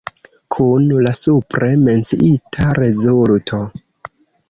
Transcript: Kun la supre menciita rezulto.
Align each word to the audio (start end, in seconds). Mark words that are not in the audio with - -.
Kun 0.55 0.87
la 1.07 1.11
supre 1.19 1.71
menciita 1.83 2.73
rezulto. 2.83 3.65